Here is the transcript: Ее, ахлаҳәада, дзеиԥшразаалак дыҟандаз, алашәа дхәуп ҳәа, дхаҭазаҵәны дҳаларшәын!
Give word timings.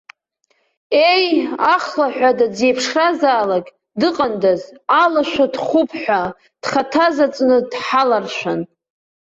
Ее, 0.99 1.43
ахлаҳәада, 1.75 2.45
дзеиԥшразаалак 2.51 3.65
дыҟандаз, 3.99 4.61
алашәа 5.01 5.45
дхәуп 5.53 5.91
ҳәа, 6.01 6.21
дхаҭазаҵәны 6.61 7.57
дҳаларшәын! 7.71 8.61